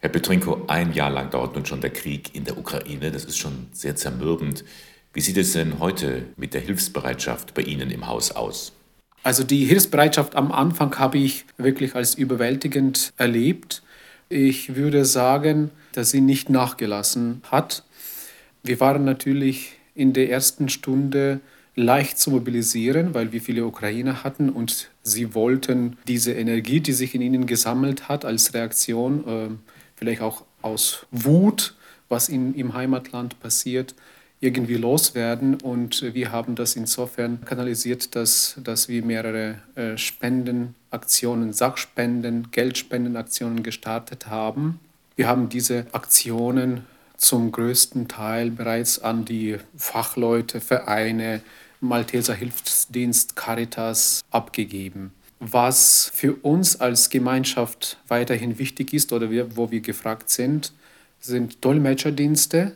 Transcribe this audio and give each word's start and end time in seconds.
Herr 0.00 0.10
Petrenko, 0.10 0.62
ein 0.68 0.92
Jahr 0.92 1.10
lang 1.10 1.30
dauert 1.30 1.56
nun 1.56 1.66
schon 1.66 1.80
der 1.80 1.90
Krieg 1.90 2.32
in 2.34 2.44
der 2.44 2.56
Ukraine. 2.56 3.10
Das 3.10 3.24
ist 3.24 3.36
schon 3.36 3.66
sehr 3.72 3.96
zermürbend. 3.96 4.64
Wie 5.12 5.20
sieht 5.20 5.36
es 5.36 5.54
denn 5.54 5.80
heute 5.80 6.26
mit 6.36 6.54
der 6.54 6.60
Hilfsbereitschaft 6.60 7.54
bei 7.54 7.62
Ihnen 7.62 7.90
im 7.90 8.06
Haus 8.06 8.30
aus? 8.30 8.72
Also 9.24 9.42
die 9.42 9.64
Hilfsbereitschaft 9.64 10.36
am 10.36 10.52
Anfang 10.52 10.96
habe 10.98 11.18
ich 11.18 11.44
wirklich 11.56 11.96
als 11.96 12.14
überwältigend 12.14 13.12
erlebt. 13.16 13.82
Ich 14.28 14.76
würde 14.76 15.04
sagen, 15.04 15.72
dass 15.92 16.10
sie 16.10 16.20
nicht 16.20 16.48
nachgelassen 16.48 17.42
hat. 17.50 17.82
Wir 18.62 18.78
waren 18.78 19.04
natürlich 19.04 19.72
in 19.96 20.12
der 20.12 20.30
ersten 20.30 20.68
Stunde 20.68 21.40
leicht 21.74 22.18
zu 22.18 22.30
mobilisieren, 22.30 23.14
weil 23.14 23.32
wir 23.32 23.40
viele 23.40 23.66
Ukrainer 23.66 24.22
hatten 24.22 24.48
und 24.50 24.90
sie 25.02 25.34
wollten 25.34 25.96
diese 26.06 26.32
Energie, 26.32 26.80
die 26.80 26.92
sich 26.92 27.14
in 27.14 27.22
ihnen 27.22 27.46
gesammelt 27.46 28.08
hat, 28.08 28.24
als 28.24 28.54
Reaktion, 28.54 29.26
äh, 29.26 29.48
vielleicht 29.98 30.22
auch 30.22 30.44
aus 30.62 31.06
Wut, 31.10 31.74
was 32.08 32.28
in, 32.28 32.54
im 32.54 32.74
Heimatland 32.74 33.38
passiert, 33.40 33.94
irgendwie 34.40 34.76
loswerden. 34.76 35.56
Und 35.56 36.14
wir 36.14 36.32
haben 36.32 36.54
das 36.54 36.76
insofern 36.76 37.44
kanalisiert, 37.44 38.14
dass, 38.14 38.56
dass 38.62 38.88
wir 38.88 39.02
mehrere 39.02 39.58
äh, 39.74 39.96
Spendenaktionen, 39.98 41.52
Sachspenden, 41.52 42.50
Geldspendenaktionen 42.50 43.62
gestartet 43.62 44.28
haben. 44.28 44.80
Wir 45.16 45.26
haben 45.26 45.48
diese 45.48 45.86
Aktionen 45.92 46.84
zum 47.16 47.50
größten 47.50 48.06
Teil 48.06 48.50
bereits 48.52 49.00
an 49.00 49.24
die 49.24 49.56
Fachleute, 49.76 50.60
Vereine, 50.60 51.40
Malteser 51.80 52.34
Hilfsdienst, 52.34 53.34
Caritas 53.34 54.22
abgegeben. 54.30 55.12
Was 55.40 56.10
für 56.14 56.34
uns 56.42 56.80
als 56.80 57.10
Gemeinschaft 57.10 57.98
weiterhin 58.08 58.58
wichtig 58.58 58.92
ist 58.92 59.12
oder 59.12 59.30
wir, 59.30 59.56
wo 59.56 59.70
wir 59.70 59.80
gefragt 59.80 60.30
sind, 60.30 60.72
sind 61.20 61.64
Dolmetscherdienste. 61.64 62.72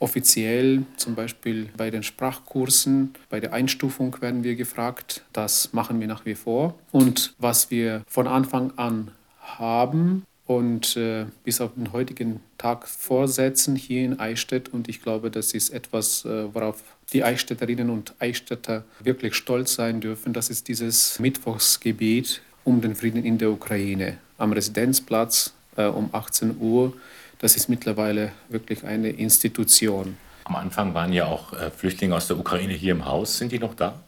Offiziell 0.00 0.84
zum 0.96 1.16
Beispiel 1.16 1.68
bei 1.76 1.90
den 1.90 2.02
Sprachkursen, 2.02 3.14
bei 3.28 3.40
der 3.40 3.52
Einstufung 3.52 4.16
werden 4.20 4.44
wir 4.44 4.54
gefragt. 4.54 5.24
Das 5.32 5.72
machen 5.72 6.00
wir 6.00 6.06
nach 6.06 6.24
wie 6.24 6.36
vor. 6.36 6.78
Und 6.92 7.34
was 7.38 7.70
wir 7.70 8.02
von 8.06 8.28
Anfang 8.28 8.72
an 8.76 9.10
haben, 9.40 10.24
und 10.48 10.96
äh, 10.96 11.26
bis 11.44 11.60
auf 11.60 11.74
den 11.76 11.92
heutigen 11.92 12.40
Tag 12.56 12.88
vorsetzen 12.88 13.76
hier 13.76 14.02
in 14.02 14.18
Eichstätt. 14.18 14.70
Und 14.70 14.88
ich 14.88 15.02
glaube, 15.02 15.30
das 15.30 15.52
ist 15.52 15.68
etwas, 15.68 16.24
äh, 16.24 16.52
worauf 16.54 16.82
die 17.12 17.22
Eichstätterinnen 17.22 17.90
und 17.90 18.14
Eichstätter 18.18 18.84
wirklich 19.00 19.34
stolz 19.34 19.74
sein 19.74 20.00
dürfen. 20.00 20.32
Das 20.32 20.48
ist 20.48 20.66
dieses 20.68 21.18
Mittwochsgebet 21.18 22.40
um 22.64 22.80
den 22.80 22.94
Frieden 22.94 23.24
in 23.24 23.36
der 23.36 23.50
Ukraine 23.50 24.16
am 24.38 24.52
Residenzplatz 24.52 25.52
äh, 25.76 25.84
um 25.84 26.08
18 26.12 26.56
Uhr. 26.58 26.94
Das 27.40 27.54
ist 27.54 27.68
mittlerweile 27.68 28.32
wirklich 28.48 28.84
eine 28.84 29.10
Institution. 29.10 30.16
Am 30.44 30.56
Anfang 30.56 30.94
waren 30.94 31.12
ja 31.12 31.26
auch 31.26 31.52
äh, 31.52 31.70
Flüchtlinge 31.70 32.16
aus 32.16 32.26
der 32.26 32.38
Ukraine 32.38 32.72
hier 32.72 32.92
im 32.92 33.04
Haus. 33.04 33.36
Sind 33.36 33.52
die 33.52 33.58
noch 33.58 33.74
da? 33.74 34.00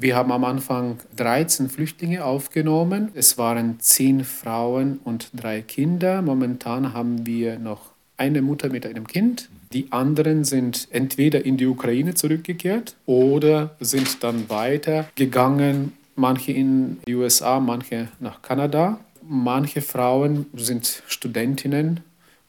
Wir 0.00 0.14
haben 0.14 0.30
am 0.30 0.44
Anfang 0.44 0.98
13 1.16 1.68
Flüchtlinge 1.68 2.24
aufgenommen. 2.24 3.08
Es 3.14 3.36
waren 3.36 3.80
10 3.80 4.22
Frauen 4.22 5.00
und 5.02 5.30
drei 5.34 5.60
Kinder. 5.60 6.22
Momentan 6.22 6.92
haben 6.92 7.26
wir 7.26 7.58
noch 7.58 7.90
eine 8.16 8.40
Mutter 8.40 8.68
mit 8.68 8.86
einem 8.86 9.08
Kind. 9.08 9.48
Die 9.72 9.90
anderen 9.90 10.44
sind 10.44 10.86
entweder 10.92 11.44
in 11.44 11.56
die 11.56 11.66
Ukraine 11.66 12.14
zurückgekehrt 12.14 12.94
oder 13.06 13.74
sind 13.80 14.22
dann 14.22 14.48
weitergegangen. 14.48 15.94
Manche 16.14 16.52
in 16.52 16.98
die 17.04 17.16
USA, 17.16 17.58
manche 17.58 18.06
nach 18.20 18.40
Kanada. 18.40 19.00
Manche 19.28 19.82
Frauen 19.82 20.46
sind 20.54 21.02
Studentinnen 21.08 22.04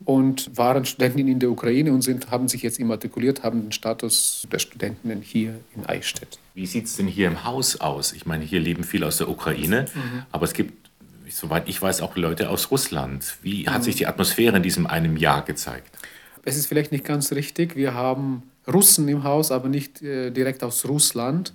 und 0.05 0.55
waren 0.58 0.86
Studentinnen 0.86 1.28
in 1.28 1.39
der 1.39 1.52
Ukraine 1.52 1.92
und 1.92 2.02
sind, 2.02 2.31
haben 2.31 2.47
sich 2.47 2.61
jetzt 2.61 2.80
immatrikuliert, 2.80 3.44
haben 3.44 3.64
den 3.64 3.72
Status 3.72 4.47
der 4.52 4.59
Studentinnen 4.59 5.22
hier 5.22 5.59
in 5.75 5.86
Eichstätt. 5.86 6.39
Wie 6.53 6.66
sieht 6.66 6.86
es 6.86 6.95
denn 6.95 7.08
hier 7.08 7.28
im 7.28 7.43
Haus 7.43 7.80
aus? 7.82 8.14
Ich 8.14 8.26
meine, 8.26 8.45
hier 8.45 8.59
leben 8.59 8.83
viele 8.83 9.08
aus 9.08 9.17
der 9.17 9.30
Ukraine, 9.30 9.86
mhm. 9.93 10.23
aber 10.32 10.45
es 10.45 10.54
gibt, 10.54 10.89
soweit 11.30 11.67
ich 11.67 11.82
weiß, 11.82 12.02
auch 12.02 12.15
Leute 12.15 12.49
aus 12.49 12.71
Russland. 12.71 13.38
Wie 13.42 13.67
hat 13.67 13.83
sich 13.83 13.95
die 13.95 14.08
Atmosphäre 14.08 14.58
in 14.58 14.64
diesem 14.64 14.88
einem 14.88 15.17
Jahr 15.17 15.43
gezeigt? 15.43 15.89
Es 16.45 16.55
ist 16.55 16.67
vielleicht 16.67 16.92
nicht 16.92 17.04
ganz 17.04 17.32
richtig. 17.33 17.76
Wir 17.76 17.93
haben 17.93 18.43
Russen 18.67 19.08
im 19.09 19.23
Haus, 19.23 19.52
aber 19.52 19.67
nicht 19.67 20.02
äh, 20.02 20.32
direkt 20.32 20.64
aus 20.64 20.88
Russland. 20.88 21.54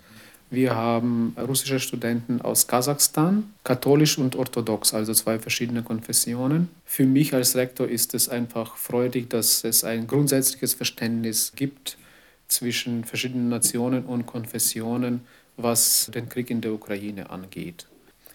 Wir 0.54 0.76
haben 0.76 1.34
russische 1.36 1.80
Studenten 1.80 2.40
aus 2.40 2.68
Kasachstan, 2.68 3.52
katholisch 3.64 4.18
und 4.18 4.36
orthodox, 4.36 4.94
also 4.94 5.12
zwei 5.12 5.40
verschiedene 5.40 5.82
Konfessionen. 5.82 6.68
Für 6.84 7.06
mich 7.06 7.34
als 7.34 7.56
Rektor 7.56 7.88
ist 7.88 8.14
es 8.14 8.28
einfach 8.28 8.76
freudig, 8.76 9.28
dass 9.30 9.64
es 9.64 9.82
ein 9.82 10.06
grundsätzliches 10.06 10.74
Verständnis 10.74 11.54
gibt 11.56 11.98
zwischen 12.46 13.02
verschiedenen 13.02 13.48
Nationen 13.48 14.04
und 14.04 14.26
Konfessionen, 14.26 15.22
was 15.56 16.08
den 16.14 16.28
Krieg 16.28 16.50
in 16.50 16.60
der 16.60 16.72
Ukraine 16.72 17.30
angeht. 17.30 17.88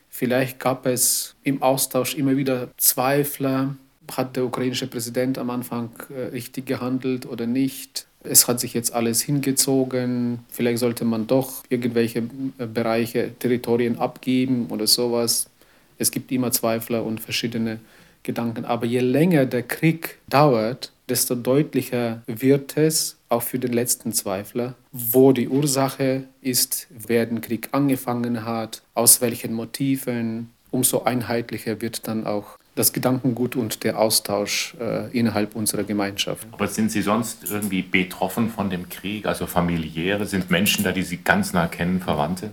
Vielleicht 0.10 0.60
gab 0.60 0.86
es 0.88 1.36
im 1.44 1.64
Austausch 1.64 2.16
immer 2.16 2.36
wieder 2.36 2.70
Zweifler, 2.76 3.78
hat 4.12 4.36
der 4.36 4.44
ukrainische 4.44 4.88
Präsident 4.88 5.38
am 5.38 5.50
Anfang 5.50 5.92
äh, 6.10 6.24
richtig 6.34 6.66
gehandelt 6.66 7.26
oder 7.26 7.46
nicht 7.46 8.09
es 8.24 8.48
hat 8.48 8.60
sich 8.60 8.74
jetzt 8.74 8.94
alles 8.94 9.22
hingezogen, 9.22 10.40
vielleicht 10.50 10.80
sollte 10.80 11.06
man 11.06 11.28
doch 11.28 11.64
irgendwelche 11.70 12.24
äh, 12.58 12.66
Bereiche, 12.66 13.32
Territorien 13.40 13.98
abgeben 13.98 14.68
oder 14.70 14.88
sowas. 14.88 15.50
Es 15.98 16.12
gibt 16.12 16.32
immer 16.32 16.52
Zweifler 16.52 17.04
und 17.04 17.20
verschiedene 17.20 17.80
Gedanken. 18.24 18.66
Aber 18.66 18.86
je 18.86 19.00
länger 19.00 19.46
der 19.46 19.64
Krieg 19.64 20.18
dauert, 20.28 20.92
desto 21.08 21.36
deutlicher 21.36 22.22
wird 22.28 22.78
es, 22.78 23.18
auch 23.30 23.44
für 23.44 23.60
den 23.60 23.74
letzten 23.74 24.12
Zweifler, 24.12 24.76
wo 24.92 25.32
die 25.32 25.48
Ursache 25.48 26.24
ist, 26.42 26.88
wer 26.90 27.26
den 27.26 27.42
Krieg 27.42 27.70
angefangen 27.72 28.46
hat, 28.46 28.82
aus 28.96 29.22
welchen 29.22 29.54
Motiven. 29.54 30.50
Umso 30.72 31.04
einheitlicher 31.04 31.82
wird 31.82 32.08
dann 32.08 32.26
auch 32.26 32.58
das 32.76 32.94
Gedankengut 32.94 33.56
und 33.56 33.84
der 33.84 34.00
Austausch 34.00 34.76
äh, 34.80 35.10
innerhalb 35.18 35.56
unserer 35.56 35.84
Gemeinschaft. 35.84 36.48
Aber 36.52 36.68
sind 36.68 36.92
Sie 36.92 37.02
sonst 37.02 37.50
irgendwie 37.50 37.82
betroffen 37.82 38.50
von 38.50 38.70
dem 38.70 38.88
Krieg, 38.90 39.26
also 39.26 39.48
familiäre? 39.48 40.26
Sind 40.26 40.50
Menschen 40.50 40.84
da, 40.84 40.92
die 40.92 41.04
Sie 41.04 41.18
ganz 41.18 41.54
nah 41.54 41.68
kennen, 41.68 42.00
Verwandte? 42.00 42.52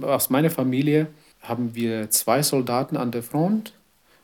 Aus 0.00 0.30
meiner 0.30 0.50
Familie 0.50 1.08
haben 1.42 1.74
wir 1.74 2.10
zwei 2.10 2.42
Soldaten 2.42 2.96
an 2.96 3.10
der 3.10 3.22
Front, 3.22 3.72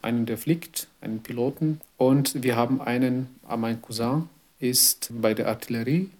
einen, 0.00 0.26
der 0.26 0.38
fliegt, 0.38 0.88
einen 1.00 1.22
Piloten, 1.22 1.80
und 1.96 2.42
wir 2.42 2.56
haben 2.56 2.80
einen, 2.80 3.28
ah, 3.46 3.56
mein 3.56 3.80
Cousin 3.80 4.28
ist 4.58 5.10
bei 5.20 5.34
der 5.34 5.48
Artillerie, 5.48 6.10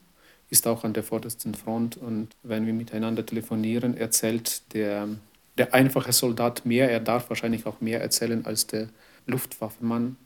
ist 0.51 0.67
auch 0.67 0.85
an 0.85 0.93
der 0.93 1.03
vordersten 1.03 1.55
Front 1.55 1.97
und 1.97 2.29
wenn 2.43 2.67
wir 2.67 2.75
miteinander 2.75 3.25
telefonieren, 3.25 3.97
erzählt 3.97 4.63
der, 4.75 5.09
der 5.57 5.73
einfache 5.73 6.13
Soldat 6.13 6.67
mehr, 6.67 6.91
er 6.91 7.01
darf 7.01 7.31
wahrscheinlich 7.31 7.65
auch 7.67 7.81
mehr 7.81 8.03
erzählen 8.03 8.45
als 8.45 8.67
der 8.67 8.89
Luftwaffenmann. 9.27 10.17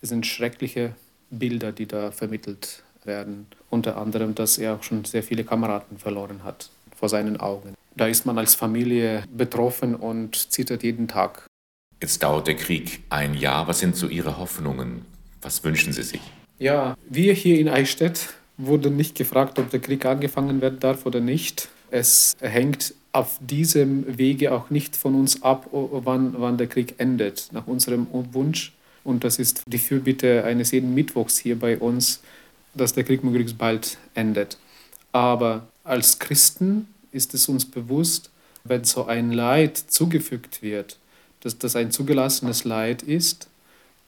Es 0.00 0.10
sind 0.10 0.26
schreckliche 0.26 0.94
Bilder, 1.30 1.72
die 1.72 1.86
da 1.86 2.10
vermittelt 2.10 2.82
werden. 3.04 3.46
Unter 3.70 3.96
anderem, 3.96 4.34
dass 4.34 4.58
er 4.58 4.74
auch 4.74 4.82
schon 4.82 5.04
sehr 5.04 5.22
viele 5.22 5.44
Kameraden 5.44 5.98
verloren 5.98 6.44
hat 6.44 6.70
vor 6.94 7.08
seinen 7.08 7.38
Augen. 7.38 7.74
Da 7.94 8.06
ist 8.06 8.26
man 8.26 8.38
als 8.38 8.54
Familie 8.54 9.24
betroffen 9.34 9.94
und 9.94 10.52
zittert 10.52 10.82
jeden 10.82 11.08
Tag. 11.08 11.46
Jetzt 12.00 12.22
dauert 12.22 12.46
der 12.46 12.56
Krieg 12.56 13.02
ein 13.08 13.34
Jahr. 13.34 13.68
Was 13.68 13.78
sind 13.78 13.96
so 13.96 14.08
Ihre 14.08 14.38
Hoffnungen? 14.38 15.06
Was 15.40 15.64
wünschen 15.64 15.92
Sie 15.92 16.02
sich? 16.02 16.20
Ja, 16.58 16.96
wir 17.08 17.32
hier 17.32 17.58
in 17.58 17.68
Eichstätt 17.68 18.34
wurden 18.58 18.96
nicht 18.96 19.14
gefragt, 19.14 19.58
ob 19.58 19.70
der 19.70 19.80
Krieg 19.80 20.04
angefangen 20.04 20.60
werden 20.60 20.80
darf 20.80 21.06
oder 21.06 21.20
nicht. 21.20 21.68
Es 21.90 22.36
hängt 22.40 22.94
auf 23.12 23.38
diesem 23.40 24.18
Wege 24.18 24.52
auch 24.52 24.70
nicht 24.70 24.96
von 24.96 25.14
uns 25.14 25.42
ab, 25.42 25.68
wann, 25.72 26.34
wann 26.38 26.58
der 26.58 26.66
Krieg 26.66 26.94
endet, 26.98 27.48
nach 27.52 27.66
unserem 27.66 28.06
Wunsch. 28.10 28.72
Und 29.04 29.24
das 29.24 29.38
ist 29.38 29.62
die 29.66 29.78
Fürbitte 29.78 30.44
eines 30.44 30.72
jeden 30.72 30.94
Mittwochs 30.94 31.38
hier 31.38 31.58
bei 31.58 31.78
uns, 31.78 32.20
dass 32.74 32.92
der 32.92 33.04
Krieg 33.04 33.24
möglichst 33.24 33.56
bald 33.56 33.96
endet. 34.14 34.58
Aber 35.12 35.66
als 35.84 36.18
Christen 36.18 36.88
ist 37.12 37.32
es 37.32 37.48
uns 37.48 37.64
bewusst, 37.64 38.30
wenn 38.64 38.84
so 38.84 39.06
ein 39.06 39.32
Leid 39.32 39.78
zugefügt 39.78 40.60
wird, 40.60 40.98
dass 41.40 41.56
das 41.56 41.76
ein 41.76 41.90
zugelassenes 41.90 42.64
Leid 42.64 43.02
ist 43.02 43.48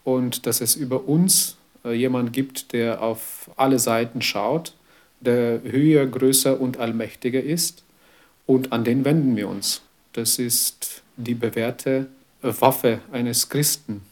und 0.04 0.46
dass 0.46 0.60
es 0.60 0.74
über 0.74 1.08
uns 1.08 1.56
äh, 1.84 1.92
jemand 1.92 2.32
gibt, 2.32 2.72
der 2.72 3.00
auf 3.00 3.50
alle 3.56 3.78
Seiten 3.78 4.20
schaut, 4.20 4.74
der 5.20 5.62
höher, 5.62 6.06
größer 6.06 6.60
und 6.60 6.78
allmächtiger 6.78 7.42
ist 7.42 7.84
und 8.46 8.72
an 8.72 8.84
den 8.84 9.04
wenden 9.04 9.36
wir 9.36 9.48
uns. 9.48 9.82
Das 10.12 10.38
ist 10.38 11.02
die 11.16 11.34
bewährte 11.34 12.06
Waffe 12.42 13.00
eines 13.12 13.48
Christen, 13.48 14.02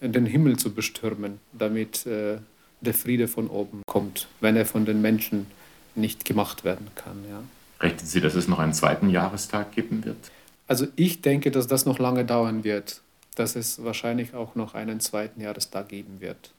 den 0.00 0.26
Himmel 0.26 0.58
zu 0.58 0.72
bestürmen, 0.72 1.38
damit 1.52 2.06
äh, 2.06 2.38
der 2.80 2.94
Friede 2.94 3.28
von 3.28 3.48
oben 3.48 3.82
kommt, 3.86 4.28
wenn 4.40 4.56
er 4.56 4.66
von 4.66 4.84
den 4.84 5.00
Menschen 5.00 5.46
nicht 5.94 6.24
gemacht 6.24 6.64
werden 6.64 6.88
kann. 6.94 7.24
Ja. 7.28 7.42
Rechnen 7.80 8.06
Sie, 8.06 8.20
dass 8.20 8.34
es 8.34 8.48
noch 8.48 8.58
einen 8.58 8.72
zweiten 8.74 9.10
Jahrestag 9.10 9.72
geben 9.72 10.04
wird? 10.04 10.16
Also 10.66 10.86
ich 10.96 11.20
denke, 11.20 11.50
dass 11.50 11.66
das 11.66 11.84
noch 11.86 11.98
lange 11.98 12.24
dauern 12.24 12.64
wird. 12.64 13.02
dass 13.36 13.56
es 13.56 13.82
wahrscheinlich 13.82 14.34
auch 14.34 14.54
noch 14.54 14.74
einen 14.74 15.00
zweiten 15.00 15.40
Jahrestag 15.40 15.88
geben 15.88 16.20
wird. 16.20 16.50